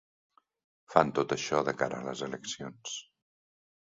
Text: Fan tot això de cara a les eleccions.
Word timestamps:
Fan 0.93 1.11
tot 1.19 1.35
això 1.35 1.59
de 1.67 1.73
cara 1.81 1.99
a 1.99 2.05
les 2.07 2.23
eleccions. 2.29 2.97